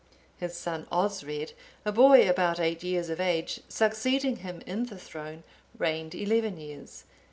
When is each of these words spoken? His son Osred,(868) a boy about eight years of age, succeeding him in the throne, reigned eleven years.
His 0.37 0.55
son 0.57 0.87
Osred,(868) 0.91 1.53
a 1.85 1.91
boy 1.91 2.27
about 2.27 2.59
eight 2.59 2.81
years 2.81 3.11
of 3.11 3.21
age, 3.21 3.59
succeeding 3.69 4.37
him 4.37 4.63
in 4.65 4.85
the 4.87 4.97
throne, 4.97 5.43
reigned 5.77 6.15
eleven 6.15 6.57
years. 6.59 7.03